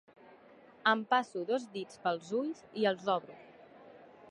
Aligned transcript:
Em 0.91 1.03
passo 1.11 1.43
dos 1.51 1.67
dits 1.77 2.01
pels 2.07 2.33
ulls 2.39 2.65
i 2.85 2.91
els 2.93 3.13
obro. 3.17 3.37